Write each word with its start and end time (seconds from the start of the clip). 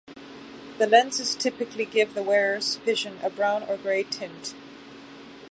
The 0.79 0.87
lenses 0.87 1.35
typically 1.35 1.85
give 1.85 2.15
the 2.15 2.23
wearer's 2.23 2.77
vision 2.77 3.19
a 3.21 3.29
brown 3.29 3.61
or 3.61 3.77
grey 3.77 4.01
tint. 4.01 4.55